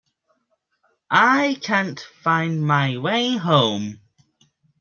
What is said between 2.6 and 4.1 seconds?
my way home!